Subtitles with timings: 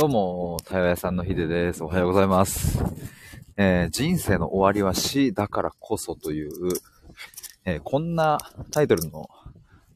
[0.00, 1.84] どうも、対話屋さんのヒデです。
[1.84, 2.82] おはようございます。
[3.58, 6.50] えー、人生の終わりは死だからこそという、
[7.66, 8.38] えー、こんな
[8.70, 9.28] タイトルの、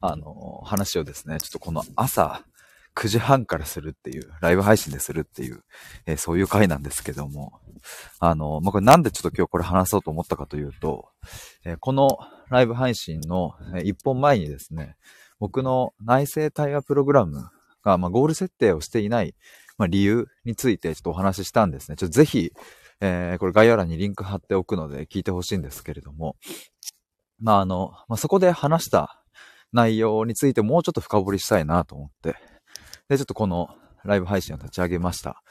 [0.03, 2.45] あのー、話をですね、ちょっとこの朝
[2.95, 5.65] 9時半からするっていう、ライブ配信でするっていう、
[6.05, 7.61] えそういう回なんですけども、
[8.19, 11.09] あのまあ、これなんでちょっと今日これ話そうと思ったかというと、
[11.65, 12.19] えこの
[12.51, 14.97] ライブ配信の1本前にですね、
[15.39, 17.49] 僕の内政対話プログラム
[17.83, 19.35] が、まあ、ゴール設定をしていない、
[19.77, 21.97] まあ、理由についてちょっとお話ししたんですね。
[21.97, 22.53] ちょっとぜひ、
[23.01, 26.37] えー、これ概要欄にリンク貼っておくので聞いてほしいんですけれども、
[27.41, 29.23] まあ、あの、まあ、そこで話した
[29.73, 32.37] 内容についてもうちょっと深掘りしたいなと思って、
[33.09, 33.69] で、ちょっとこの
[34.05, 35.43] ライブ配信を立ち上げました。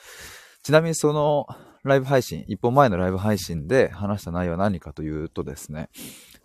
[0.63, 1.45] ちなみにその
[1.83, 5.89] ライブ配信、一本前のライブ配信で話した内容は何かというとですね、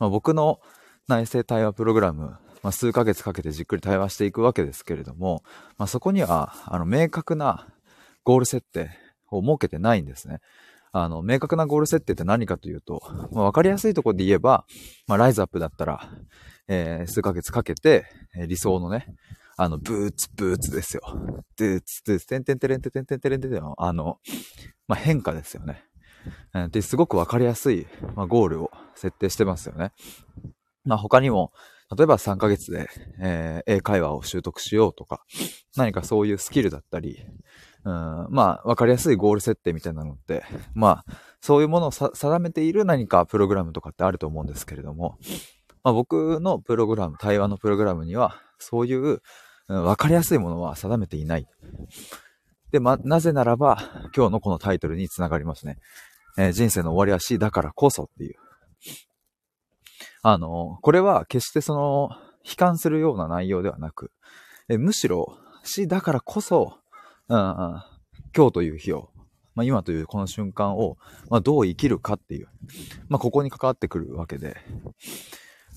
[0.00, 0.58] まあ、僕の
[1.06, 5.42] 内政対話プログラムまあ、数ヶ月かけてじっくり対話していくわけですけれども、
[5.76, 7.68] まあ、そこには、あの、明確な
[8.24, 8.90] ゴール設定
[9.30, 10.40] を設けてないんですね。
[10.92, 14.64] あの、明確なゴール設定って何かというと、まあ、かりやすいところで言えば、
[15.06, 16.10] まあ、ライズアップだったら、
[16.66, 19.06] えー、数ヶ月かけて、えー、理想のね、
[19.56, 21.02] あの、ブーツ、ブーツですよ。
[21.56, 24.18] ブーツ、ブーツ、てんてんてれんてんてんてんてれんてんの、あの、
[24.86, 25.84] まあ、変化ですよね。
[26.70, 29.92] で、すごくわかりやすい、まあ、ゴールを設定してますよね。
[30.84, 31.52] まあ、他にも、
[31.96, 35.24] 例えば3ヶ月で、えー、英会話を習得しようとか、
[35.76, 37.24] 何かそういうスキルだったり、
[37.84, 40.44] うん、まあ、わかりやすいゴール設定みたいなのって、
[40.74, 45.18] まあ、そういうものを定めている何かプログラムとかってあると思うんですけれども、
[45.82, 49.22] まあ、僕のプログラム、対話のプログラムには、そういう、
[49.68, 51.46] うん、わかりやすいものは定めていない。
[52.70, 53.78] で、ま、なぜならば、
[54.14, 55.78] 今日のこのタイトルにつながりますね。
[56.36, 58.34] えー、人生の終わりは死だからこそっていう。
[60.22, 62.10] あの、これは決してその、
[62.44, 64.10] 悲観するような内容ではなく、
[64.68, 66.78] えむしろ死だからこそ、
[67.28, 67.82] うん、
[68.34, 69.10] 今日という日を、
[69.54, 70.96] まあ、今というこの瞬間を、
[71.28, 72.48] まあ、どう生きるかっていう、
[73.08, 74.56] まあ、ここに関わってくるわけで、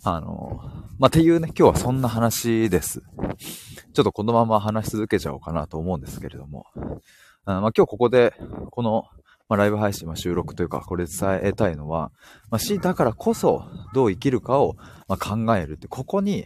[0.03, 0.61] あの、
[0.97, 3.03] まあ、ていうね、今日はそんな話です。
[3.93, 6.65] ちょっとこのまま話し続けちゃおうかなと思うんですけれども、
[7.45, 8.33] あまあ、今日ここで、
[8.71, 9.05] この
[9.51, 12.13] まあ、ライブ配信、まあ、収録というか、これ伝えたいのは、
[12.49, 14.77] まあ、死だからこそ、どう生きるかを、
[15.09, 16.45] ま考えるって、ここに、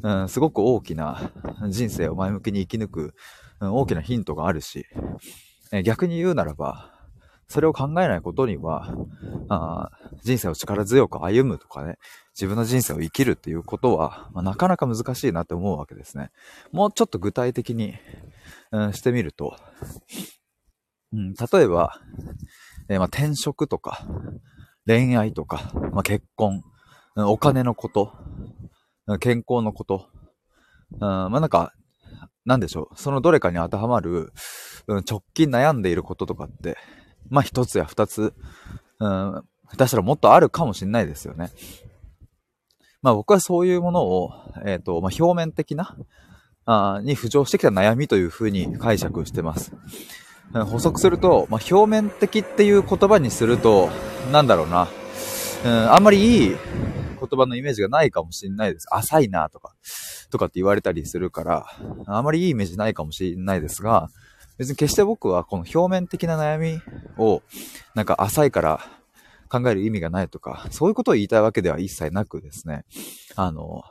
[0.00, 1.30] うん、すごく大きな
[1.68, 3.14] 人生を前向きに生き抜く、
[3.60, 4.86] うん、大きなヒントがあるし、
[5.72, 6.90] え逆に言うならば、
[7.48, 8.94] それを考えないことには、
[9.50, 9.90] あ
[10.22, 11.98] 人生を力強く歩むとかね、
[12.34, 16.30] 自分の人生を生きるっていうことは、まあ、なかなか難しいなって思うわけですね。
[16.72, 17.92] もうちょっと具体的に、
[18.72, 19.54] うん、してみると、
[21.12, 22.00] うん、例えば、
[22.88, 24.06] えー、まあ、転職とか、
[24.86, 26.62] 恋愛とか、まあ、結婚、
[27.16, 28.12] お金のこと、
[29.20, 30.08] 健康のこと、
[30.92, 31.72] うん、まあ、なんか、
[32.44, 32.96] なんでしょう。
[32.96, 34.32] そのどれかに当てはまる、
[34.86, 36.76] うん、直近悩んでいることとかって、
[37.28, 38.34] まあ、一つや二つ、
[39.00, 41.50] うん、下手したらもっとあるかもしれないですよね。
[43.02, 44.32] まあ僕はそういうものを、
[44.66, 45.96] えっ、ー、と、まあ表面的な、
[46.64, 49.72] あに浮上してきた悩みというふうに解釈してます。
[50.52, 53.90] 補足すると、まあ、表面的っていう言葉にすると、
[54.32, 54.88] なんだろうな、
[55.64, 56.58] うん、あんまりいい言
[57.18, 58.86] 葉のイメージがないかもしれないです。
[58.90, 59.74] 浅いなとか、
[60.30, 61.66] とかって言われたりするから、
[62.06, 64.08] あんまりいいイメージないかもしれないですが、
[64.56, 66.80] 別に決して僕はこの表面的な悩み
[67.18, 67.42] を、
[67.94, 68.80] なんか浅いから
[69.48, 72.84] 考える意味がないとか、そういうことを言いたいわけでは一切なくですね、
[73.36, 73.82] あの、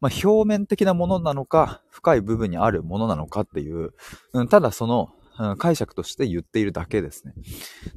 [0.00, 3.92] まあ、表面的なものなのか、深い部分にあるものなのかっていう、
[4.32, 5.10] うん、ただその
[5.58, 7.34] 解釈として言っているだけですね。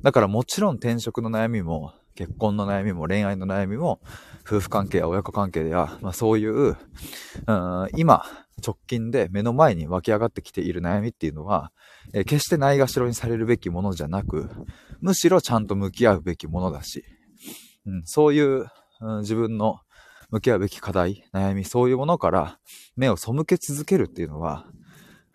[0.02, 4.00] だからもちろん転職の悩みも、結婚の悩みも、恋愛の悩みも、
[4.46, 6.78] 夫婦関係や親子関係や、まあそういう、うん、
[7.96, 8.24] 今、
[8.66, 11.72] 直近で目の前に湧き上がってきている悩みっていうのは、
[12.14, 14.50] えー、決してないがしろにされるべきものじゃなく、
[15.02, 17.04] むしろちゃんと向き合うべきものだし、
[17.86, 18.68] うん、そういう、
[19.02, 19.80] うん、自分の
[20.30, 22.60] 向き合うべき課題、悩み、そういうものから
[22.96, 24.66] 目を背け続けるっていうのは、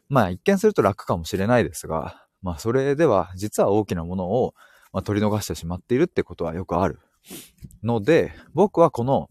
[0.08, 4.54] まあ一見すると楽かもしれないですが、まあそれでは実は大きなものを、
[4.92, 6.98] ま取り逃してしまっているってことはよくある。
[7.82, 9.28] ので、僕はこの、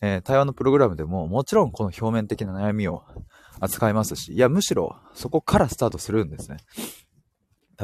[0.00, 3.02] えー、対話のプログラムでももちろんこの表面的な悩みを
[3.60, 6.58] 扱いますし、いやむしろそこからスタートするんですね。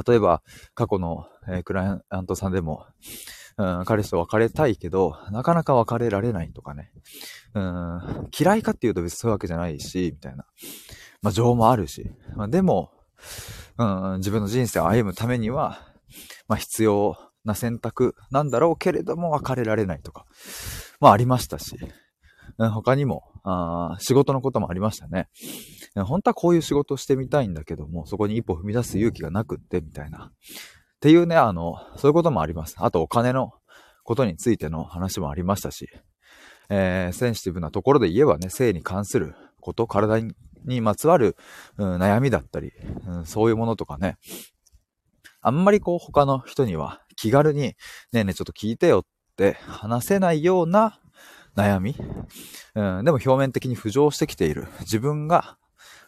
[0.07, 0.43] 例えば
[0.75, 2.87] 過去の、え、クライアントさんでも、
[3.57, 6.93] うん、彼氏と別れたいけど、なかなか別れられないとかね。
[7.55, 10.47] うん、嫌いかっていうと別にそういうわけじゃないし、みたいな。
[11.23, 12.91] まあ、情もあるし、まあ、でも、
[13.79, 15.81] うん、自分の人生を歩むためには、
[16.49, 20.27] まあ、必要な選択なんだろうけれども別れられないとか、
[21.01, 21.79] まあ、ありましたし、
[22.59, 25.29] うん、他にもあ、仕事のこともありましたね。
[25.95, 30.27] 本当はこういう仕事をしてみたいんだけども、そこに一歩踏み出す勇気がなくって、みたいな。
[30.27, 30.31] っ
[31.01, 32.77] ていうね、あの、そういうこともあります。
[32.79, 33.53] あとお金の
[34.05, 35.89] ことについての話もありましたし、
[36.69, 40.35] えー、センシティブなところで言えばね、性に関すること、体に
[40.65, 41.37] にまつわる、
[41.79, 42.73] うん、悩みだったり、
[43.07, 44.17] うん、そういうものとかね、
[45.41, 47.77] あんまりこう他の人には気軽に、ね
[48.15, 49.05] えねえちょっと聞いてよっ
[49.37, 51.01] て話せないような
[51.57, 51.97] 悩み、
[52.75, 54.69] うん、でも表面的に浮上してきている。
[54.81, 55.57] 自分が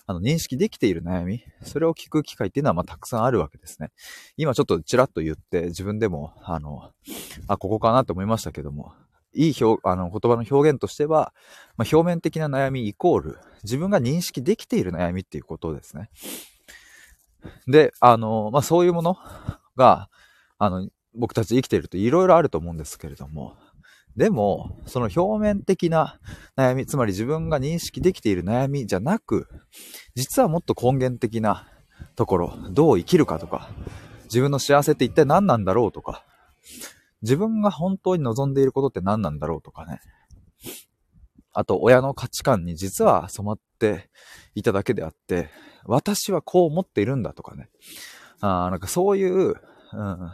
[0.07, 3.91] あの認識できている悩み、それを聞く機会っていうのはまあたくさんあるわけですね。
[4.37, 6.91] 今ちょっとちらっと言って自分でも、あの、
[7.47, 8.95] あ、ここかなと思いましたけども、
[9.35, 11.33] いい表、あの、言葉の表現としては、
[11.77, 16.11] まあ、表面的な悩みイコール、自分が認識できている悩みっていうことですね。
[17.67, 19.17] で、あの、まあ、そういうもの
[19.77, 20.09] が、
[20.59, 23.57] あの、僕たち生きていると色々あると思うんですけれども、
[24.17, 26.19] でも、その表面的な
[26.57, 29.49] 悩み、つまり自分が認識できている悩みじゃなく、
[30.15, 31.67] 実はもっと根源的な
[32.15, 33.71] ところ、どう生きるかとか、
[34.25, 36.25] 自分の幸せって一体何なんだろうとか、
[37.23, 40.01] 自分が本当に望んでいることって何なんだろうとかね。
[41.53, 44.11] あと、親の価値観に実は染まって
[44.55, 45.51] いただけであって、
[45.85, 47.69] 私はこう思っているんだとかね。
[48.41, 50.33] ああなんかそういう、うん、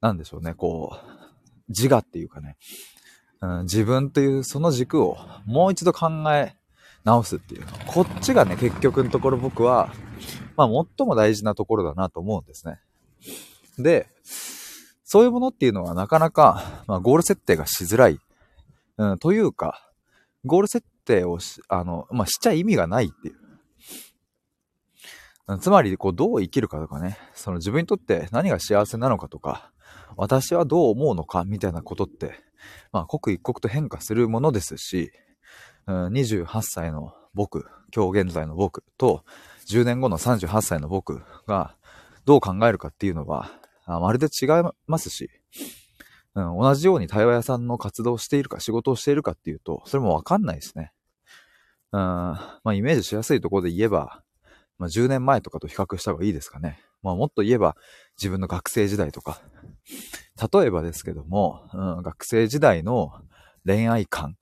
[0.00, 1.24] なんでしょうね、こう、
[1.68, 2.56] 自我っていうかね、
[3.40, 5.16] うん、自分というその軸を
[5.46, 6.56] もう一度考え
[7.04, 7.66] 直すっていう。
[7.86, 9.92] こっちがね、結局のところ僕は、
[10.56, 12.80] まあ最も大事なところだなと思うんですね。
[13.78, 14.08] で、
[15.14, 18.18] そういうものっていうのはなかなか、まあ、ゴール設定がしづらい。
[18.96, 19.88] うん、というか、
[20.44, 23.36] ゴール設定をし、あの、まあ、しちゃ意味がないっていう。
[25.60, 29.70] つまり、こう、どう生きるかとかね、その自分にとって何が幸せなのかとか、
[30.16, 32.34] 私はどう思うのかみたいなことって、
[32.90, 35.12] まあ、刻一刻と変化するものですし、
[35.86, 39.24] うん、28歳の僕、今日現在の僕と、
[39.68, 41.76] 10年後の38歳の僕が
[42.24, 43.52] どう考えるかっていうのは、
[43.86, 44.48] あまるで違い
[44.86, 45.30] ますし、
[46.34, 50.92] うん、同じように対話屋さんの活動をしているか、仕事をしているかっていうと、それもわかんないですね。
[51.92, 54.22] うん、まあ、イメージしやすいところで言えば、
[54.78, 56.80] まあ、10年前とかと比較した方がいいですかね。
[57.02, 57.76] まあ、もっと言えば、
[58.16, 59.40] 自分の学生時代とか。
[60.52, 63.12] 例えばですけども、うん、学生時代の
[63.64, 64.36] 恋愛観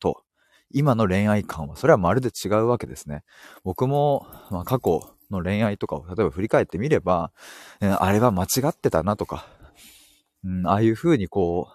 [0.00, 0.22] と、
[0.70, 3.22] 今の恋愛観は、それはまるで違うわけですね。
[3.64, 7.32] 僕も、まあ、過去の恋愛とかを例えば振り返ってみれば、
[7.80, 9.46] あれは間違ってたなとか、
[10.44, 11.74] うん、ああいう風にこう、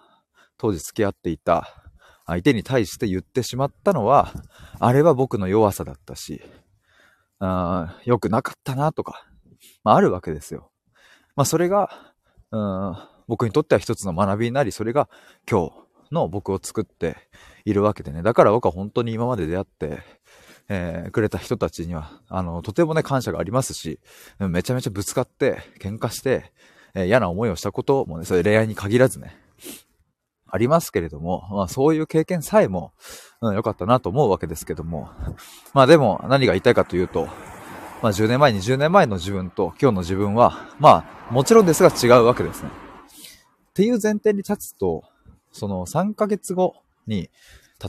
[0.56, 1.68] 当時付き合っていた
[2.26, 4.32] 相手に対して言ってしまったのは、
[4.78, 6.42] あれは僕の弱さだったし、
[7.38, 9.26] あ良くなかったなとか、
[9.82, 10.70] まあ、あるわけですよ。
[11.36, 11.90] まあそれが、
[12.50, 12.96] うん、
[13.26, 15.08] 僕にとっては一つの学びになり、それが
[15.50, 15.72] 今日
[16.12, 17.16] の僕を作って
[17.64, 18.22] いるわけでね。
[18.22, 19.98] だから僕は本当に今まで出会って、
[20.68, 24.00] えー、くれた人たちには、あの、とてもね、感謝がありますし、
[24.38, 26.52] めちゃめちゃぶつかって、喧嘩して、
[26.94, 29.36] えー、嫌な思いをしたこともね、それ恋愛に限らずね、
[30.54, 32.92] ありますけれども、まあそういう経験さえも、
[33.40, 35.10] うん、良かったなと思うわけですけども、
[35.72, 37.26] まあでも何が言いたいかというと、
[38.02, 42.68] まあ10年前、20年前の自分と今日の自分は、まあもちろんですが違うわけですね。
[42.68, 45.02] っていう前提に立つと、
[45.50, 46.76] その3ヶ月後
[47.08, 47.30] に、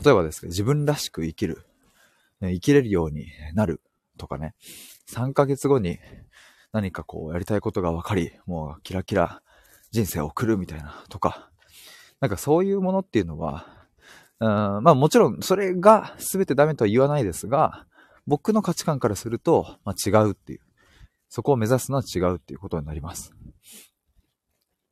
[0.04, 1.65] 例えばですけど、自分らしく生きる。
[2.40, 3.80] 生きれるようになる
[4.18, 4.54] とかね、
[5.10, 5.98] 3ヶ月後に
[6.72, 9.42] 何かこうやりたいことが分かり、もうキラキラ
[9.90, 11.50] 人生を送るみたいなとか、
[12.20, 13.66] なんかそういうものっていうのは、
[14.40, 17.86] うんまあもちろんそれが全てダメとは言わないですが、
[18.26, 20.60] 僕の価値観からすると、まあ、違うっていう。
[21.28, 23.32] そこを目指すのは違うっていうことになります。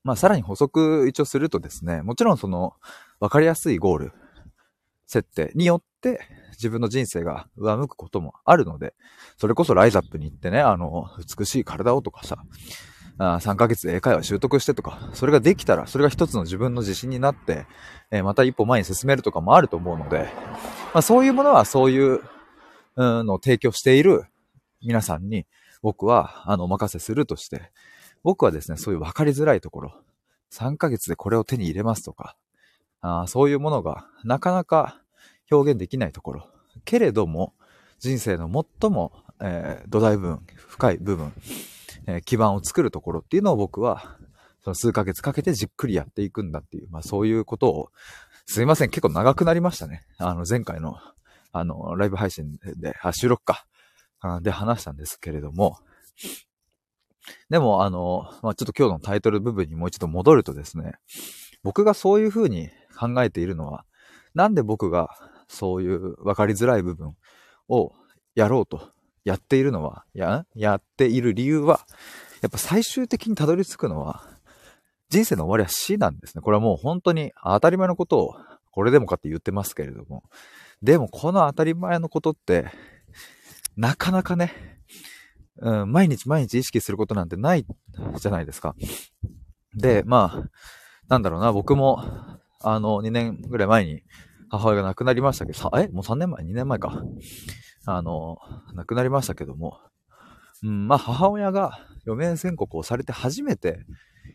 [0.03, 2.75] まあさらに補足一応するとですね、もちろんその
[3.21, 4.13] 分かりやすいゴール
[5.07, 6.21] 設定によって
[6.55, 8.95] 自分の人生が上向くこともあるので、
[9.37, 11.07] それこそライザップに行ってね、あの、
[11.39, 12.39] 美しい体をとかさ、
[13.19, 17.67] あ3ヶ月で英会話習得してとか、それができたら、それが一つの自分の自信になって、
[18.11, 20.29] えー、また一歩前に進めるとかもあると思うので、
[20.93, 22.21] まあそういうものはそういう
[22.97, 24.25] のを提供している
[24.83, 25.47] 皆さんに
[25.83, 27.71] 僕は、あの、お任せするとして、
[28.23, 29.95] 僕はですね、そういう分かりづらいところ、
[30.53, 32.37] 3ヶ月でこれを手に入れますとか、
[33.01, 35.04] あそういうものがなかなか
[35.51, 36.49] 表現できないところ。
[36.85, 37.55] けれども、
[37.99, 41.33] 人生の最も、えー、土台部分、深い部分、
[42.07, 44.17] えー、基盤を作るところっていうのを僕は、
[44.63, 47.91] その数ヶ月かけてじっくりやっていくんだっていう、まあそういうことを、
[48.47, 50.03] すいません、結構長くなりましたね。
[50.19, 50.97] あの、前回の、
[51.53, 53.67] あの、ライブ配信で、あ、収録か、
[54.41, 55.79] で話したんですけれども、
[57.51, 60.93] でも、あの、まあ、ちょっと今日のタイトル部分にもう一度戻るとですね、
[61.63, 63.85] 僕がそういうふうに考えているのは、
[64.35, 65.09] なんで僕が
[65.49, 67.15] そういう分かりづらい部分
[67.69, 67.93] を
[68.35, 68.91] やろうと
[69.25, 71.81] やっているのは、や、やっている理由は、
[72.43, 74.23] やっぱ最終的にたどり着くのは、
[75.09, 76.43] 人生の終わりは死なんですね。
[76.43, 78.35] これはもう本当に当たり前のことを、
[78.71, 80.25] これでもかって言ってますけれども。
[80.83, 82.71] でもこの当たり前のことって、
[83.77, 84.53] なかなかね、
[85.59, 87.65] うん、毎日毎日意識することなんてない
[88.19, 88.75] じゃないですか。
[89.75, 90.51] で、まあ、
[91.09, 92.05] なんだろうな、僕も、
[92.61, 94.03] あの、2年ぐらい前に
[94.59, 97.03] 母親が亡くなりましたけど、さえもう3年前 ?2 年前か。
[97.87, 98.39] あの、
[98.75, 99.79] 亡くなりましたけども、
[100.63, 103.85] うん、まあ母親が余命宣告をされて初めて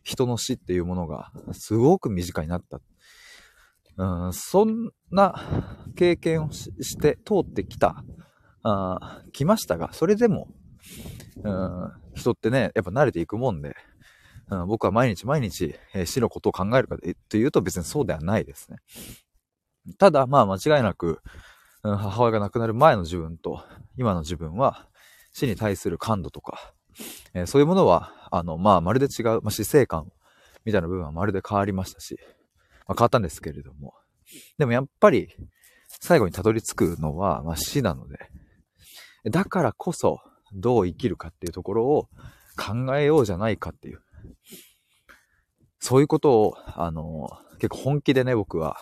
[0.03, 2.79] 人の死っていうものがすごく身近になった。
[3.97, 5.35] うん、そんな
[5.95, 8.03] 経験をして通ってきた、
[8.63, 10.47] あ来ましたが、それでも、
[11.43, 13.75] うん、人ってね、やっぱ慣れていくもんで、
[14.49, 16.97] うん、僕は毎日毎日、えー、死のことを考えるか
[17.29, 18.77] というと別にそうではないですね。
[19.97, 21.21] ただ、まあ間違いなく、
[21.81, 23.63] 母親が亡くなる前の自分と
[23.97, 24.87] 今の自分は
[25.31, 26.73] 死に対する感度とか、
[27.33, 30.11] えー、そういうものは、あの、まあまるで違う、まあ、死生観
[30.65, 32.17] みたいな部分はまるで変わりましたし、
[32.87, 33.93] まあ、変わったんですけれども、
[34.57, 35.29] でもやっぱり
[35.87, 38.17] 最後にたどり着くのは、まあ、死なので、
[39.25, 40.19] だからこそ
[40.53, 42.09] どう生きるかっていうところを
[42.57, 44.01] 考えようじゃないかっていう、
[45.79, 47.29] そういうことを、あの、
[47.59, 48.77] 結構本気でね、僕は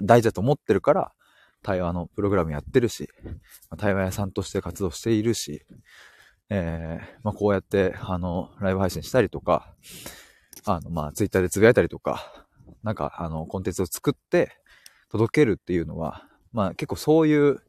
[0.00, 1.12] 大事だと思ってるから、
[1.62, 3.08] 対話のプログラムやってるし、
[3.78, 5.64] 対話屋さんとして活動しているし、
[6.50, 9.74] えー、まあ、こうやって、あの、ライブ配信したりとか、
[10.66, 12.46] あの、まあ、ツイッターでつぶやいたりとか、
[12.82, 14.52] なんか、あの、コンテンツを作って
[15.10, 17.62] 届けるっていうのは、まあ、結構そういう、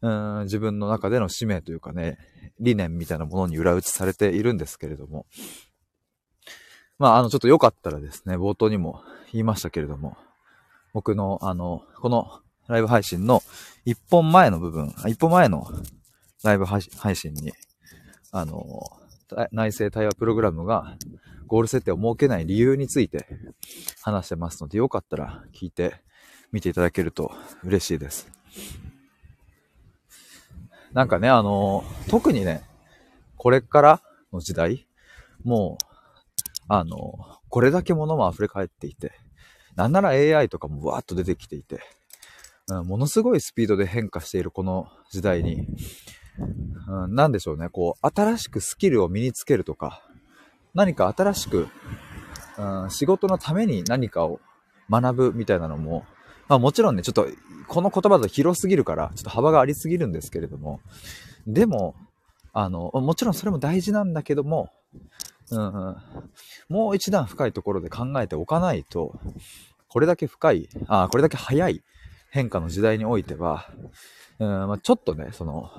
[0.00, 2.18] うん、自分の中での使命というかね、
[2.58, 5.26] 理念みたいなものに裏打ちされているんですけれども、
[6.98, 9.02] まあ、あの、ちょっとよかったらですね、冒頭にも
[9.32, 10.16] 言いましたけれども、
[10.92, 13.42] 僕の、あの、このライブ配信の
[13.84, 15.66] 一本前の部分、一本前の
[16.42, 16.82] ライブ配
[17.16, 17.52] 信に、
[18.30, 18.82] あの、
[19.52, 20.96] 内政対話プログラムが
[21.46, 23.26] ゴール設定を設けない理由について
[24.02, 25.94] 話してますので、よかったら聞いて
[26.50, 27.32] みていただけると
[27.64, 28.30] 嬉しいです。
[30.92, 32.62] なんかね、あの、特にね、
[33.36, 34.86] これからの時代、
[35.42, 35.84] もう、
[36.68, 39.12] あの、これだけ物も溢れ返っていて、
[39.76, 41.80] なんなら AI とかもわーっと出てきていて、
[42.68, 45.66] うん、ものすごいスピードで変化しているこの時代に、
[46.88, 50.02] うん、なんでしょうね、こう、新しくスキルを身につけるとか、
[50.74, 51.68] 何か新しく、
[52.58, 54.40] うん、仕事のために何かを
[54.90, 56.04] 学ぶみたいなのも、
[56.48, 57.26] まあもちろんね、ちょっと、
[57.68, 60.80] この言葉だと広すぎるから、ちょっと幅がありすぎるんですけれども、
[61.46, 61.94] でも、
[62.52, 64.70] あの、もちろんそれも大事なんだけども、
[65.50, 65.96] うん、うん、
[66.68, 69.18] もう一段深いところで考えておかないと、
[69.88, 71.82] これだけ深い、あこれだけ早い
[72.30, 73.68] 変化の時代においては、
[74.38, 75.70] うんまあ、ちょっとね、その、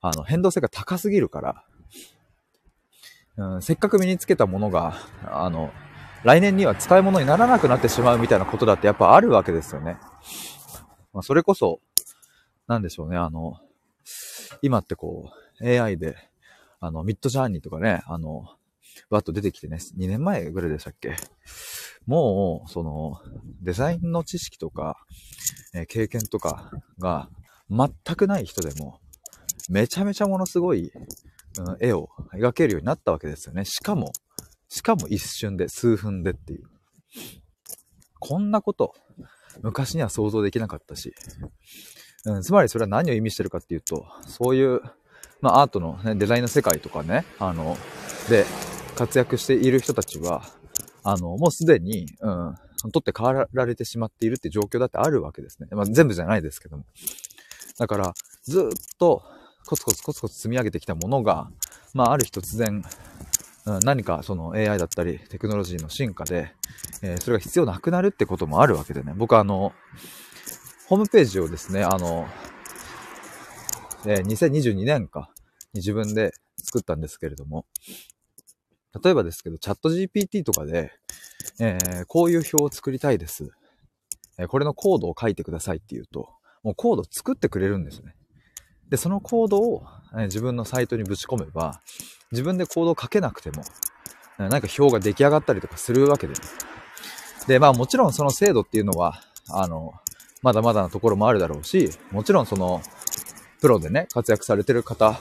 [0.00, 1.64] あの、変動性が高すぎるから、
[3.36, 5.72] うん、せっかく身につけたものが、あの、
[6.24, 9.96] 来年には使い物にならなくなってしまうみたいなことだってやっぱあるわけですよね。
[11.12, 11.80] まあ、それこそ、
[12.66, 13.58] なんでしょうね、あの、
[14.60, 16.16] 今ってこう、AI で、
[16.80, 18.57] あの、ミッドジャーニーとかね、あの、
[19.10, 21.16] わっと出てきてね、2年前ぐらいでしたっけ？
[22.06, 23.20] もう、その、
[23.60, 24.96] デザインの知識とか、
[25.74, 27.28] えー、経験とかが
[27.70, 29.00] 全くない人でも、
[29.68, 30.90] めちゃめちゃものすごい、
[31.58, 33.64] うん、絵を描けるようになったわけですよね。
[33.66, 34.12] しかも、
[34.68, 36.64] しかも一瞬で、数分でっていう。
[38.18, 38.94] こんなこと、
[39.62, 41.14] 昔には想像できなかったし、
[42.24, 44.80] うん、つまりそれは何を意味してるかっていうと、そういう、
[45.40, 47.76] まあアートの、ね、デザインの世界とかね、あの、
[48.28, 48.46] で、
[48.98, 50.42] 活躍している人たちは、
[51.04, 52.54] あの、もうすでに、うん、
[52.90, 55.68] 取って代わられてしまっているって状況だってあるわけですね。
[55.70, 56.84] まあ、全部じゃないですけども。
[57.78, 59.22] だから、ずっと
[59.66, 61.48] コツコツコツコツ積み上げてきたものが、
[61.94, 62.82] まあ、ある日突然、
[63.66, 66.52] うん、何かその AI だったりテクノロジーの進化で、
[67.02, 69.12] えー、それが必要なくなるってこともあるわけでね。
[69.16, 69.72] 僕はあの、
[70.88, 72.26] ホームページをですね、あの、
[74.06, 75.30] えー、2022年か
[75.72, 77.64] に自分で作ったんですけれども、
[79.02, 80.92] 例えばですけど、チャット GPT とかで、
[81.60, 83.50] えー、こういう表を作りたいです。
[84.38, 86.28] えー、これのコードを書いてくださいって言うと、
[86.62, 88.14] もうコード作ってくれるんですね。
[88.88, 91.80] で、そのコードを、えー、自分のサイトにぶち込めば、
[92.32, 93.62] 自分でコードを書けなくても、
[94.38, 96.56] え、なんか表が出来上がったりとかするわけです。
[97.46, 99.92] で、まあもちろんその精度っていうのは、あの、
[100.42, 102.80] まだまだなところもあるだろうし、もちろんその、
[103.60, 105.18] プロでね、活躍されてる方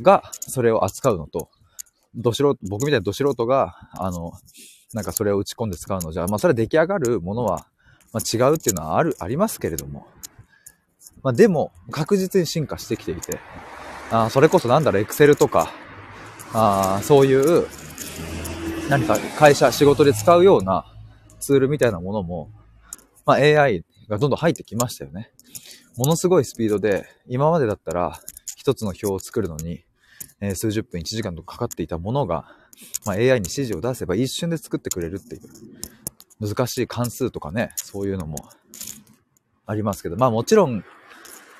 [0.00, 1.50] がそれを扱うのと、
[2.14, 4.32] ど素人、僕みたいなど素人が、あの、
[4.92, 7.66] なんかそれを打ち込んで使うのじゃ、まあそれは出来上がるものは、
[8.12, 10.06] まあ、違うっていうのはある、ありますけれども、
[11.22, 13.38] まあでも確実に進化してきていて、
[14.10, 15.72] あそれこそなんだろう、エクセルとか、
[16.52, 17.66] あそういう
[18.90, 20.84] 何か会社、仕事で使うような
[21.38, 22.50] ツールみたいなものも、
[23.24, 25.30] まあ、AI がどんどん入ってきましたよね。
[25.96, 28.20] ものすごいスピードで、今までだったら
[28.56, 29.84] 一つの表を作るのに、
[30.40, 32.46] えー、数十分、1時間とかかかっていたものが、
[33.04, 35.42] まあ、AI に指示を出せば一瞬で作ってくれるっていう、
[36.40, 38.36] 難しい関数とかね、そういうのも
[39.66, 40.84] ありますけど、まあもちろん、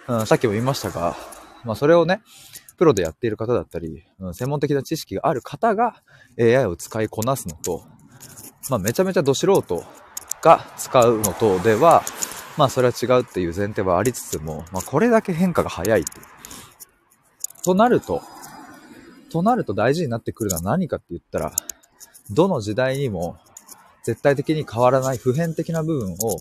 [0.09, 1.17] うん、さっきも言いましたが、
[1.65, 2.23] まあそれをね、
[2.77, 6.03] プロでやっている方だったり、うん、専門的な知識がある方が
[6.41, 7.85] AI を使いこなすのと、
[8.71, 9.85] まあめちゃめちゃど素人
[10.43, 12.03] が使うのとでは、
[12.57, 16.11] まあそれは違うっていう前提はありつつも、まあこれだけ変化が早いって。
[17.63, 18.23] となると、
[19.31, 21.53] となると大事になってくるのは何かって言ったら、
[22.31, 23.39] どの時代にも
[24.05, 26.39] 絶対的に変わらない普遍的な部分を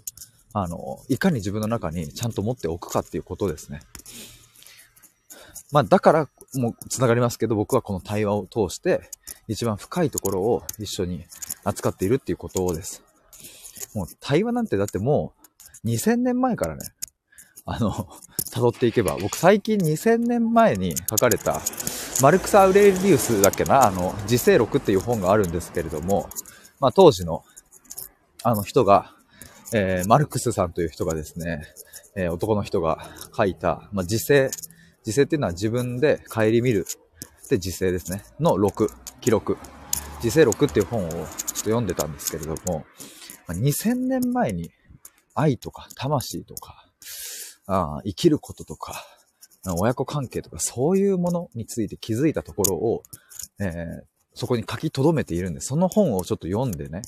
[0.54, 3.82] あの、いかに自分の中にちゃんと持っておくかっていうことですね。
[5.72, 9.10] まあ、だからもつながりますけど、僕はこの対話を通して、
[9.48, 11.26] 一番深いところを一緒に
[11.64, 13.04] 扱っているっていうことです。
[13.94, 15.34] もう対話なんてだっても
[15.84, 16.82] う2000年前からね、
[17.66, 17.92] あの、
[18.52, 21.62] 辿っていけば、僕最近2000年前に書かれた、
[22.22, 26.30] マルクス・アウレリウスだっけな、あの、時世録っていう本があるんですけれども、
[26.82, 27.44] まあ当時の、
[28.44, 29.14] あの人が、
[29.74, 31.62] えー、マルクスさんという人がですね、
[32.18, 34.50] えー、男の人が書いた、まあ、時勢、
[35.04, 36.86] 時勢っていうのは自分で顧みる。
[37.50, 38.24] で、時勢ですね。
[38.40, 39.58] の録、記録。
[40.22, 42.86] 時勢録っていう本をちょっと読んでたんですけれども、
[43.48, 44.72] まあ、2000年前に
[45.36, 46.86] 愛とか魂とか、
[47.68, 49.06] あ生きることとか、
[49.66, 53.04] 親子関係とかそういうものについて気づいたところを、
[53.60, 57.02] えー、そこに書き留めているんで、その本をちょっと読んでね、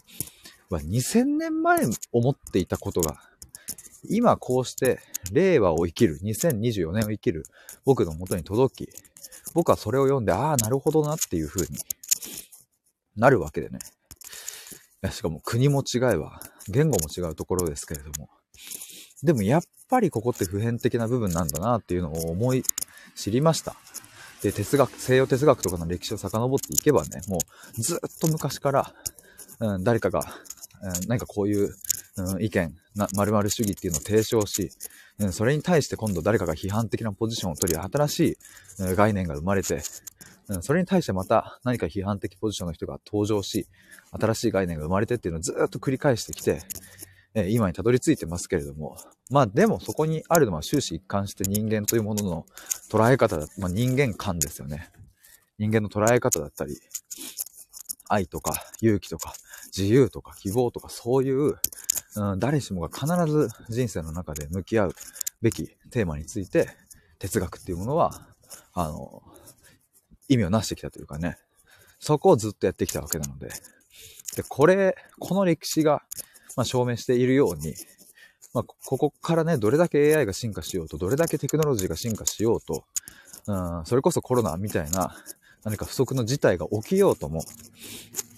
[0.69, 1.81] 2000年前
[2.11, 3.17] 思っていたことが、
[4.09, 4.99] 今こうして
[5.31, 7.43] 令和を生きる、2024年を生きる
[7.85, 8.89] 僕の元に届き、
[9.53, 11.77] 僕はそれを読んで、ああ、なるほどなっていう風に
[13.15, 13.79] なるわけでね。
[15.11, 18.29] しかも国も違えば、言語も違うところですけれども。
[19.23, 22.63] でもやっぱりここって普遍的な部分なんだなっていうのを思い
[23.15, 23.75] 知りました。
[24.41, 27.37] で、哲学、西洋哲学とかの歴史を遡っていけばね、も
[27.77, 28.93] うずっと昔から、
[29.59, 30.23] うん、誰かが
[31.07, 31.75] 何かこういう、
[32.17, 34.71] うん、意見、な、〇〇主義っていうのを提唱し、
[35.19, 38.37] うん、それに対して今度誰かが批判的なポジションを取り、新しい、
[38.79, 39.81] うん、概念が生まれて、
[40.47, 43.67] うん、それに対してまた何か批判的ポジションの人が登場し、
[44.19, 46.61] 新しい概念が生まれてっていうのをずっと繰り返してきて、
[47.33, 48.97] え今にたどり着いてますけれども、
[49.29, 52.45] まあでもそこにあるのは終始一貫して人間というものの
[52.89, 54.91] 捉え方だ、まあ人間観ですよね。
[55.57, 56.77] 人間の捉え方だったり、
[58.09, 59.33] 愛とか勇気とか
[59.75, 61.55] 自由とか希望とかそういう、
[62.15, 64.95] うん、誰しもが必ず人生の中で向き合う
[65.41, 66.67] べきテーマについて
[67.19, 68.27] 哲学っていうものは、
[68.73, 69.21] あの、
[70.27, 71.37] 意味をなしてきたというかね、
[71.99, 73.49] そこをずっとやってきたわけなので、
[74.35, 76.03] で、これ、この歴史が、
[76.55, 77.75] まあ、証明しているように、
[78.53, 82.83] まあ、ここからね、どれだけ AI が進化しようと、どれだけテクノロジーが進化しようと、
[83.47, 85.15] うん、それこそコロナみたいな
[85.63, 87.43] 何か不測の事態が起きようとも、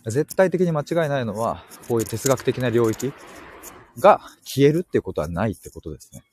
[0.06, 3.14] 絶対的に間違いないのは、こういう哲学的な領域
[3.98, 6.24] が消えるってことはないってことですね。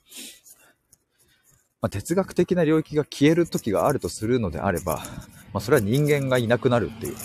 [1.80, 4.96] まあ、哲学的な領域が消える時があるとするのであれば、
[5.52, 7.16] まあ、それは人間がいなくなるっていう。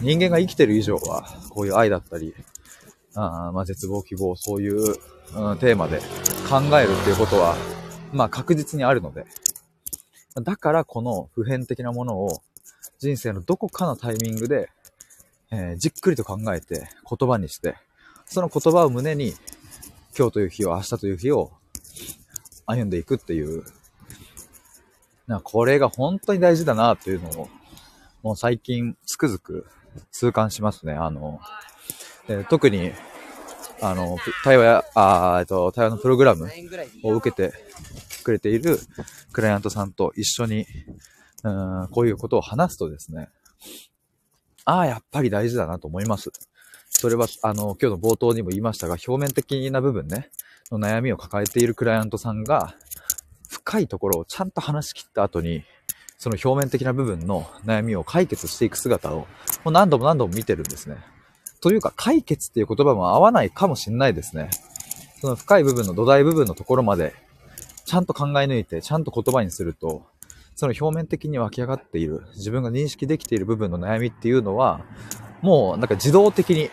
[0.00, 2.34] 人間が生きてる以上は、こういう愛だったり、
[3.14, 4.76] あまあ、絶望、希望、そういう、
[5.34, 5.98] うん、テーマで
[6.48, 7.56] 考えるっていうことは、
[8.12, 9.24] まあ確実にあるので、
[10.42, 12.40] だからこの普遍的なものを
[12.98, 14.70] 人生のどこかのタイミングで、
[15.50, 17.76] えー、じっくりと考えて言葉にして、
[18.26, 19.34] その言葉を胸に
[20.16, 21.50] 今日という日を明日という日を
[22.66, 23.64] 歩んでいくっていう、
[25.26, 27.48] なこれが本当に大事だなっていうのを、
[28.22, 29.66] もう最近つくづく
[30.12, 30.92] 痛感しますね。
[30.92, 31.40] あの、
[32.30, 32.92] え、特に、
[33.80, 36.48] あの、対話や、あえっと、対話のプログラム
[37.02, 37.52] を受けて
[38.22, 38.78] くれている
[39.32, 40.66] クライアントさんと一緒に、
[41.42, 43.28] うん、こういうことを話すとですね、
[44.64, 46.30] ああ、やっぱり大事だなと思います。
[46.88, 50.30] それは、あの、今日の冒頭にも言いましたが、表面的な部分ね、
[50.70, 52.76] の悩みを抱えているクライアントさんが、
[53.48, 55.64] 深いところをちゃんと話し切った後に、
[56.18, 59.26] その表面的な部分の悩みを解決していく姿を、
[59.64, 60.98] もう何度も何度も見てるんですね。
[61.60, 64.50] というか、解決っていう言葉も合わないかもしんないですね。
[65.20, 67.14] その深い部分の土台部分のところまで
[67.90, 70.06] ちゃんと考え抜いて、ちゃんと言葉にすると、
[70.54, 74.84] その表面的に湧き上がっている、自分が認識できている部分の悩みっていうのは、
[75.42, 76.70] もうなんか自動的に、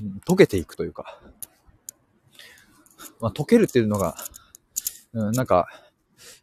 [0.00, 1.20] うん、溶けていくというか、
[3.20, 4.14] まあ、溶けるっていうのが、
[5.12, 5.66] うん、なんか、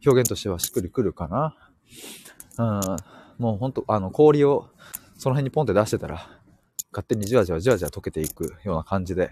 [0.05, 1.55] 表現としてはしっくりくるかな。
[2.57, 2.97] うん、
[3.37, 4.67] もうほんと、あの、氷を
[5.17, 6.34] その辺にポンって出してたら、
[6.95, 9.31] 勝手にじわじわじわじわ溶けていくような感じで、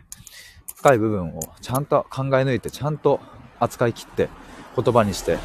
[0.76, 3.22] 深い部分をちゃんと考え抜いて、ちゃんと
[3.58, 4.28] 扱い切って
[4.76, 5.38] 言葉にして、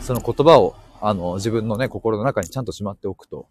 [0.00, 3.48] その言葉を、あの、自分のね、心の中にちゃんとしまっておくと、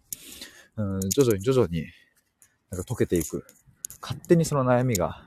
[0.78, 1.84] うん、徐々に徐々に、
[2.70, 3.44] なんか溶けていく。
[4.00, 5.22] 勝手にその悩みが、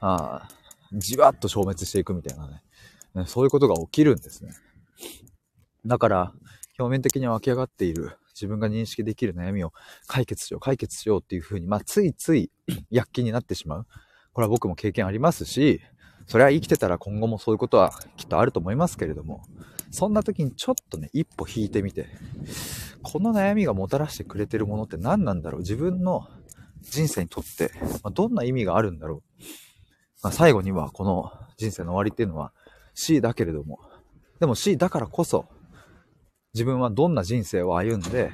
[0.00, 0.48] あ
[0.92, 2.62] じわっと消滅していくみたいなね、
[3.14, 4.50] ねそういうことが起きるんですね。
[5.86, 6.32] だから、
[6.76, 9.72] 表面的に湧き上がっている自分が認識できる悩みを
[10.06, 12.50] 解決しよう、解決しようっていうふうに、まあ、ついつい
[12.90, 13.86] 躍起になってしまう。
[14.32, 15.80] これは僕も経験ありますし、
[16.26, 19.42] それは生きてたら今後もそういうことはきっとあると思いますけれども、
[19.90, 22.06] そんな時にちょっとね、一歩引いてみて、
[23.02, 25.60] この悩みがもたらしてくれてるものって何なんだろう？
[25.60, 26.26] 自分の
[26.80, 29.42] 人生にとって、まあ、どんな意味があるんだろう、
[30.22, 32.52] まあ、最後にはこの人生の終わりっていうのは
[32.94, 33.80] C だけれども、
[34.40, 35.46] でも C だからこそ、
[36.54, 38.32] 自分はどんな人生を歩んで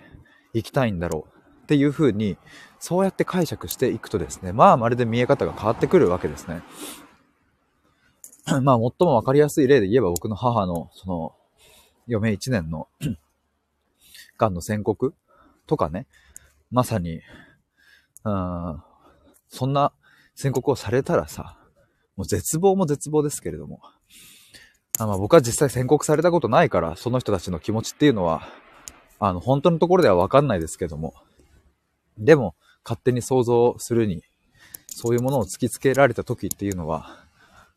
[0.52, 2.36] 生きたいんだろうっていうふうに、
[2.80, 6.62] そうやって解釈していくとですね、まあまるで見え方が変わってくるわけですね。
[8.62, 11.34] まあ最もわかりやすい例で言えば僕の母のその
[12.08, 12.88] 余命1年の
[14.38, 15.14] 癌の宣告
[15.66, 16.06] とかね、
[16.70, 17.20] まさに、
[18.24, 18.82] うん、
[19.48, 19.92] そんな
[20.34, 21.58] 宣告をされたらさ、
[22.16, 23.80] もう絶望も絶望ですけれども、
[24.98, 28.48] あまあ僕は実際宣告されたことないから、その人たちの気持ちっていうのは、
[29.20, 31.14] あの、本当のところではわかんないですけども、
[32.18, 34.22] でも、勝手に想像するに、
[34.86, 37.24] そういうものを突きつけられた時っていうのは、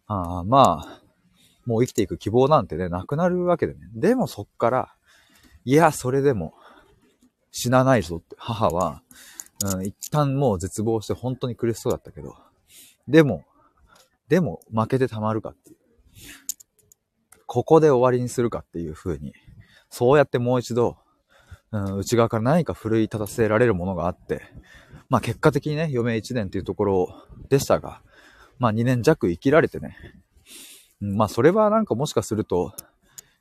[0.07, 1.01] あまあ、
[1.65, 3.79] もう生きていく希望なんてね、なくなるわけでね。
[3.93, 4.95] でもそっから、
[5.63, 6.55] いや、それでも、
[7.51, 9.03] 死なないぞって、母は、
[9.75, 12.35] うん、一旦もう絶望して本当に苦しそうだったけど、
[13.07, 13.43] でも、
[14.27, 15.77] でも負けてたまるかっていう。
[17.53, 19.33] ここで終わりにするかっていう風に、
[19.89, 20.95] そうやってもう一度、
[21.73, 24.41] うん、内側から何か奮い立たせられるものがあって、
[25.09, 27.13] まあ結果的にね、余命1年っていうところ
[27.49, 28.01] でしたが、
[28.57, 29.97] まあ2年弱生きられてね、
[31.01, 32.73] うん、まあそれはなんかもしかすると、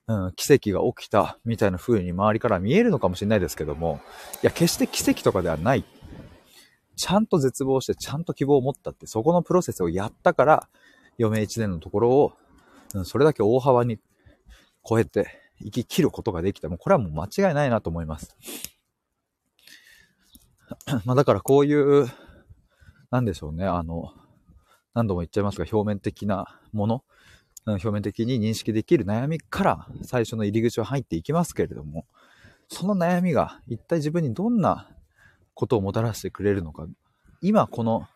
[0.08, 4.00] うん、奇跡が起きたみたいな風に周りから見えるのかもしれないですけども、
[4.42, 5.84] いや決して奇跡とかではない。
[6.96, 10.68] ちゃんと絶望して、ちゃんと希望を持ったって、そこのプロセスをやったから、
[11.16, 12.32] 余命1年のところを
[12.94, 13.98] うん、それだけ大幅に
[14.88, 16.68] 超えて生き切ることができた。
[16.68, 18.36] もうこれはもう間違いないなと思います。
[21.04, 22.06] まあだからこういう、
[23.10, 24.12] なんでしょうね、あの、
[24.94, 27.04] 何度も言っちゃいますが、表面的なもの、
[27.66, 32.06] 表面的に認識できる悩みから最初の入り口は入っていきますけれども、
[32.68, 34.88] その悩みが一体自分にどんな
[35.54, 36.86] ことをもたらしてくれるのか、
[37.42, 38.06] 今この、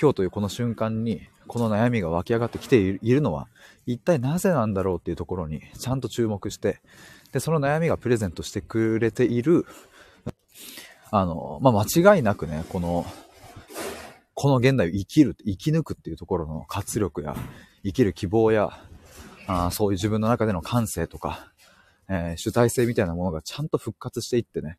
[0.00, 3.48] 今日というこの瞬間にこの悩みが湧き上がってきているのは、
[3.86, 6.80] 一体なぜなんだろうっていうところにちゃんと注目して、
[7.32, 9.66] で、その悩みがプレゼントしてくれている、
[11.10, 13.06] あの、まあ、間違いなくね、この、
[14.34, 17.36] この現代を生きる、生き抜くっていうところの活力や、
[17.84, 18.70] 生きる希望や、
[19.46, 21.52] あそういう自分の中での感性とか、
[22.08, 24.78] えー、主体性みたいなものがちゃんと復活していってね、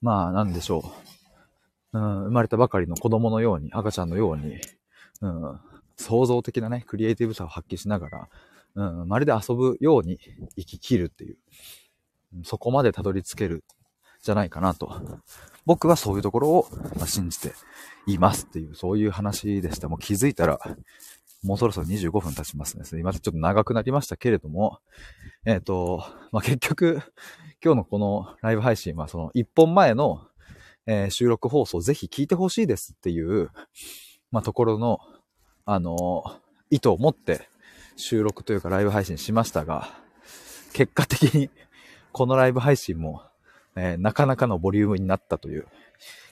[0.00, 1.19] まあ、なんでしょう。
[1.92, 4.58] うん、生まれたばかりの子供のように、赤ちゃんのように、
[5.22, 5.60] うん、
[5.96, 8.28] 創造的なね、クリエイティブさを発揮しながら、
[8.74, 10.18] うん、まるで遊ぶように
[10.56, 11.36] 生き切るっていう、
[12.44, 13.64] そこまでたどり着ける
[14.22, 15.00] じゃないかなと。
[15.66, 16.68] 僕はそういうところを
[17.06, 17.52] 信じて
[18.06, 19.88] いますっていう、そういう話でした。
[19.88, 20.58] もう気づいたら、
[21.42, 22.84] もうそろそろ25分経ちますね。
[22.84, 23.22] すいません。
[23.22, 24.78] ちょっと長くなりましたけれども、
[25.46, 27.02] えっ、ー、と、まあ、結局、
[27.64, 30.26] 今日のこのライブ配信はその1本前の、
[30.92, 33.50] えー、収録放送ぜひ聞いてほしいですっていう、
[34.32, 34.98] まあ、ところの、
[35.64, 36.24] あの、
[36.68, 37.48] 意図を持って
[37.94, 39.88] 収録というかライブ配信しましたが、
[40.72, 41.48] 結果的に
[42.10, 43.22] このライブ配信も、
[43.76, 45.66] えー、なかなかのボリュームになったという、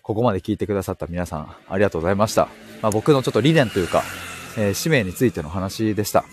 [0.02, 2.48] ここまで聞いてくださった皆さん、ありがとうございました。
[2.82, 4.02] まあ、僕のちょっと理念というか、
[4.56, 6.24] えー、使命についての話でした。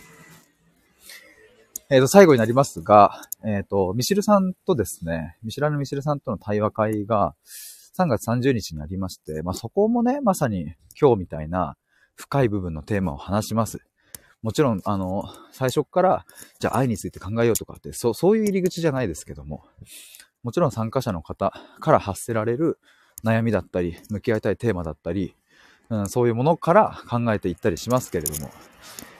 [1.91, 7.35] えっ、ー、と、最後になりますが、えっ、と、ミシルさんとですね、ミシラのミシルさんとの対話会が、
[7.97, 11.77] 3月30日になりまして、まあ、そこもね、まさに今日みたいな
[12.15, 13.79] 深い部分のテーマを話します。
[14.41, 16.25] もちろん、あの、最初から、
[16.59, 19.63] じゃあ愛について考えようとかって、そう、そういう入り口じゃないですけども、
[20.43, 22.79] もちろん参加者の方から発せられる
[23.23, 25.35] 悩みだったり、向き合いたいテーマだったり、
[25.89, 28.51] うん、そういうものから考えていったりしますけれども、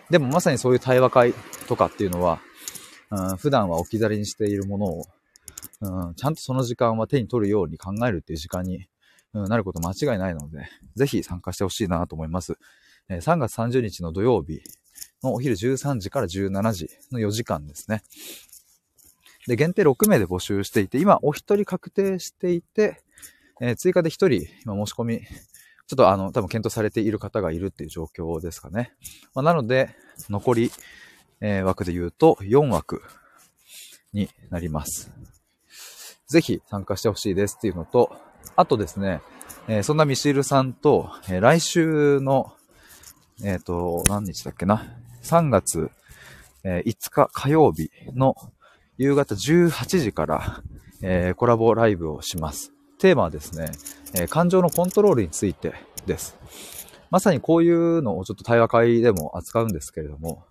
[0.09, 1.33] でもまさにそういう対話会
[1.67, 2.39] とかっていうのは、
[3.09, 5.05] うん、普段は置き去りにしているものを
[5.81, 8.87] うん、ちゃんとその時間は手に取るように考えるっていう時間に、
[9.33, 12.57] うん、なること間違いないので、ぜひ参加してほしいなと思います。
[13.09, 14.61] えー、3月30日の土曜日
[15.23, 18.03] のお昼13時から17時の4時間ですね。
[19.47, 23.01] で、限定6名で募集していて、今お一人確定していて、
[23.61, 28.93] えー、追加で一人、今申し込み、ちょっとあの、多分検討されている方がいるっていう状況ですかね。
[29.35, 29.95] まあ、なので、
[30.29, 30.71] 残り、
[31.41, 33.03] えー、枠で言うと4枠
[34.13, 35.11] になります。
[36.27, 38.15] ぜひ参加してほしいですっていうのと、
[38.55, 39.21] あとですね、
[39.67, 42.53] えー、そんなミシルさんと、えー、来週の、
[43.43, 44.83] えっ、ー、と、何日だっけな、
[45.23, 45.91] 3月、
[46.63, 48.35] え5日火曜日の
[48.97, 50.63] 夕方18時から、
[51.01, 52.71] えコラボライブをします。
[52.97, 53.71] テーマはですね、
[54.15, 55.73] え感情のコントロールについて
[56.07, 56.35] です。
[57.11, 60.43] まさにこういうのをちょっと対話会でも扱うんですけれども、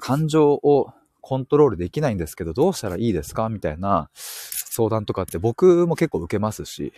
[0.00, 4.10] 感情をコントロールできないんですけど、どうしたらいいですかみたいな
[4.74, 6.94] 相談とかって僕も結構受けますし、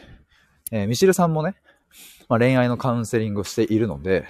[0.71, 1.57] えー、ミシルさんもね、
[2.29, 4.27] まあ、恋愛のカウンセリングをしているので、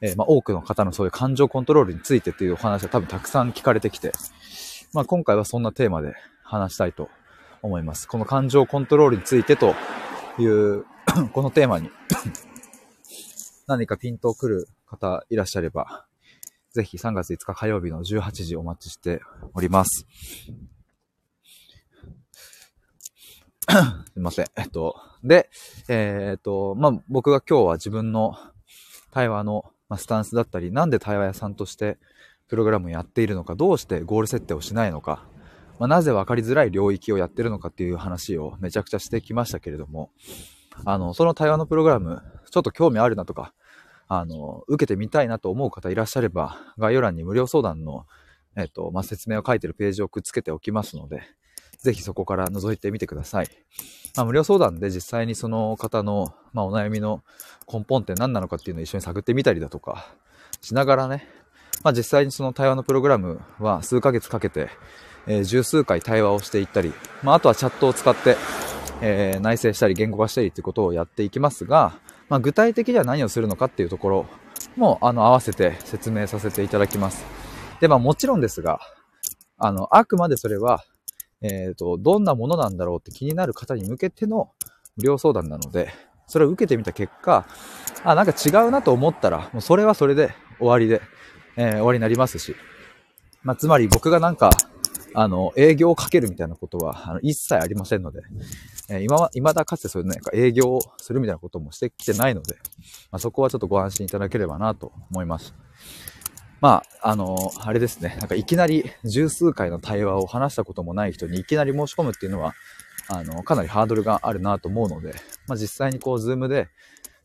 [0.00, 4.10] えー、まあ、多くの方のそういう感情コントロールについてっていうお話は多分たくさん聞かれてきて、
[4.92, 7.08] まあ、今回はそんなテーマで話したいと
[7.62, 8.08] 思います。
[8.08, 9.76] この感情コントロールについてと
[10.40, 10.84] いう
[11.32, 11.88] このテーマに
[13.68, 16.06] 何かピンとくる方いらっしゃれば、
[16.72, 19.20] ぜひ3月5日火曜日の18時お待ちして
[19.54, 20.08] おります。
[24.12, 24.46] すいません。
[24.56, 25.48] えっと、で、
[25.88, 28.36] えー、っと、まあ、僕が今日は自分の
[29.12, 31.98] 対話のスタンスだったり、なんで対話屋さんとして
[32.48, 35.24] プログラムをやっているのか、どうしてゴール設定をしないのか、
[35.78, 40.10] まあ、なぜ分かりづらい領域をやってるのかっていう話をめちゃくちゃしてきましたけれども、
[40.84, 42.20] あの、その対話のプログラム、
[42.50, 43.54] ちょっと興味あるなとか、
[44.08, 48.06] あの、受けてみたいなと思う方いらっしゃれば、概要欄に無料相談の、
[48.56, 51.22] えっと、まあ、説明を書いてるページをくっつけておきますので、
[51.82, 53.48] ぜひそこから覗いてみてください。
[54.16, 57.22] まあ、無料相談で実際にその方の、まあ、お悩みの
[57.72, 60.06] 根本って何なのかっていうのを一緒に探ってみたりだとか
[60.60, 61.26] しながらね、
[61.82, 64.68] まあ、実際にその対話のプログラムは数ヶ月かけて、
[65.26, 66.92] えー、十数回対話をしていったり、
[67.22, 68.36] まあ、あとはチャットを使って、
[69.00, 71.94] えー、内製したり言語化したりっていうことをやっていきますが、
[72.28, 74.26] まあ、具体的には何をするのかっていうところ
[74.76, 77.24] も、あの、合わせて説明させていただきます。
[77.80, 78.80] で、まあ、もちろんですが、
[79.58, 80.84] あの、あくまでそれは、
[81.42, 84.50] えっ、ー、と、どんなものなんだろうって気になる方に向けての
[84.96, 85.92] 無料相談なので、
[86.26, 87.46] それを受けてみた結果、
[88.04, 91.02] あ、なんか違うなと思ったら、もうそれはそれで終わりで、
[91.56, 92.56] えー、終わりになりますし、
[93.42, 94.50] まあ、つまり僕がなんか、
[95.14, 98.22] あの、営業をかけるみたいなことは、あの、一切ありませんので、
[98.88, 102.54] えー、今は、未だかつてそういうなんか営業をするみたいなこともしてきてないので、
[103.10, 105.54] まあ、そこはちょっとご安心いただければなと思います。
[106.62, 112.54] まあ、あの、あれですね、なんかいきなり十数回の対話を話したこともない人にいきなり申し込むっていうのは、
[113.08, 115.12] あの、かなりハードルがあるなと思うので、
[115.48, 116.68] まあ実際にこう、ズームで、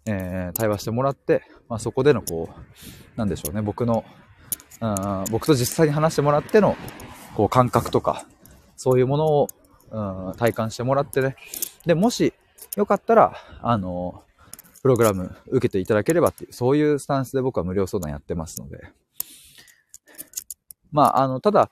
[0.08, 2.60] えー、対話してもらって、まあそこでのこう、
[3.16, 4.06] なんでしょうね、僕の、
[4.82, 6.76] うん、僕と実際に話してもらっての、
[7.36, 8.26] こう感覚とか、
[8.76, 9.48] そういうものを、
[9.92, 11.36] うん、体感してもらってね。
[11.86, 12.34] で、もし
[12.76, 14.24] よかったら、あの、
[14.82, 18.80] プログラム受けていただければっていう、そういうスタンスで僕は無料相談やってますので。
[20.92, 21.72] まあ、あの、ただ、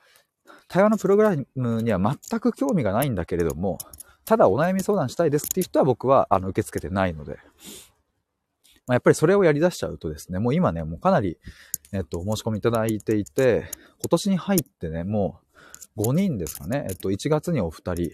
[0.68, 3.78] 対話のプログラムには全く興味がないんだけれども、
[4.26, 7.38] ただお悩み相談したいですっていう人は僕はあの受け付けてないので、
[8.88, 11.38] まあ、やっぱりそれをやり出しちゃうとですね、もう今ね、もうかなり、
[11.92, 13.70] えっと、申し込みいただいていて、
[14.02, 15.40] 今年に入ってね、も
[15.98, 16.86] う、5人ですかね。
[16.90, 18.12] えっと、1月にお二人、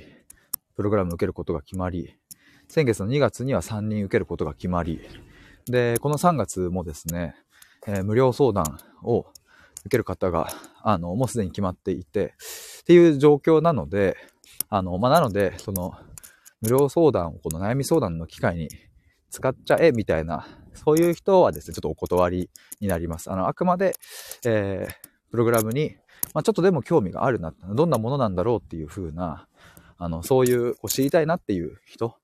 [0.76, 2.16] プログラム受けることが決まり、
[2.68, 5.02] 先月の2月には3人受けることが決まり、
[5.66, 7.36] で、この3月もですね、
[7.88, 9.26] えー、無料相談を
[9.82, 10.50] 受ける方が、
[10.82, 12.34] あの、もうすでに決まっていて、
[12.82, 14.18] っていう状況なので、
[14.70, 15.94] あの、まあ、なので、その、
[16.62, 18.70] 無料相談をこの悩み相談の機会に
[19.30, 23.32] 使っちゃえ、みたいな、そういう人はですね、ちょっとお断りになります。
[23.32, 23.96] あの、あくまで、
[24.46, 24.94] えー、
[25.32, 25.96] プログラムに
[26.34, 29.48] まあ、ちょっとでも興味があるな、どんなものなんだろうっていう風な、
[29.98, 32.16] あの、そういう、こう知りたいなっていう人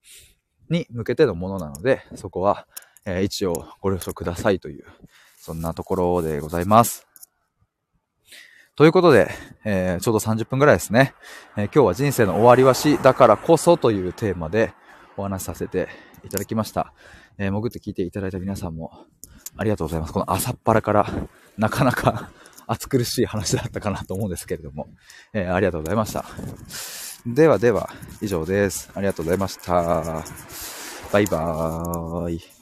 [0.69, 2.67] に向けてのものなので、そこは、
[3.05, 4.85] えー、一応ご了承くださいという、
[5.37, 7.06] そんなところでございます。
[8.77, 9.31] ということで、
[9.65, 11.15] えー、ちょうど30分ぐらいですね、
[11.57, 14.71] えー、今日は人生の終わりは死だからこそというテーマで
[15.17, 15.89] お話しさせて
[16.23, 16.93] いただきました。
[17.39, 18.91] えー、潜って聞いていただいた皆さんも
[19.57, 20.13] ありがとうございます。
[20.13, 21.11] この朝っぱらから
[21.57, 22.29] なかなか
[22.67, 24.89] 暑苦しい話だったかなと思うんですけれども、
[25.33, 26.23] えー、ありがとうございました。
[27.25, 27.89] ではでは、
[28.21, 28.91] 以上です。
[28.93, 30.23] ありがとうございました。
[31.11, 32.56] バイバーイ。